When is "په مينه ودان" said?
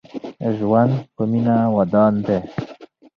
1.15-2.13